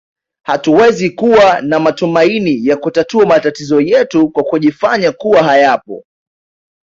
Hatuwezi 0.45 1.09
kuwa 1.09 1.61
na 1.61 1.79
matumaini 1.79 2.65
ya 2.67 2.77
kutatua 2.77 3.25
matatizo 3.25 3.81
yetu 3.81 4.29
kwa 4.29 4.43
kujifanya 4.43 5.11
kuwa 5.11 5.43
hayapo 5.43 6.05